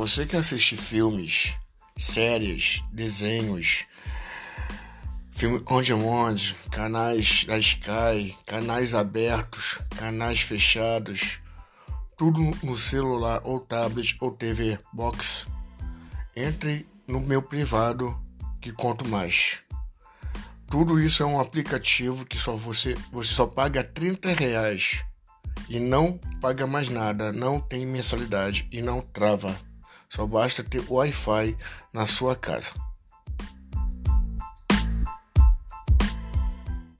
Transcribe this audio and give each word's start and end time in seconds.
Você 0.00 0.24
que 0.24 0.34
assiste 0.34 0.78
filmes, 0.78 1.52
séries, 1.94 2.82
desenhos, 2.90 3.84
filme 5.30 5.62
on 5.68 5.82
demand, 5.82 6.36
canais 6.70 7.44
da 7.44 7.58
Sky, 7.58 8.34
canais 8.46 8.94
abertos, 8.94 9.78
canais 9.94 10.40
fechados, 10.40 11.38
tudo 12.16 12.40
no 12.62 12.78
celular 12.78 13.42
ou 13.44 13.60
tablet 13.60 14.16
ou 14.22 14.30
TV 14.30 14.78
box. 14.90 15.46
Entre 16.34 16.88
no 17.06 17.20
meu 17.20 17.42
privado 17.42 18.18
que 18.58 18.72
conto 18.72 19.06
mais. 19.06 19.58
Tudo 20.70 20.98
isso 20.98 21.22
é 21.22 21.26
um 21.26 21.38
aplicativo 21.38 22.24
que 22.24 22.38
só 22.38 22.56
você, 22.56 22.96
você 23.12 23.34
só 23.34 23.46
paga 23.46 23.84
30 23.84 24.32
reais 24.32 25.04
e 25.68 25.78
não 25.78 26.18
paga 26.40 26.66
mais 26.66 26.88
nada, 26.88 27.30
não 27.30 27.60
tem 27.60 27.84
mensalidade 27.84 28.66
e 28.72 28.80
não 28.80 29.02
trava. 29.02 29.54
Só 30.10 30.26
basta 30.26 30.64
ter 30.64 30.82
Wi-Fi 30.88 31.56
na 31.92 32.04
sua 32.04 32.34
casa. 32.34 32.74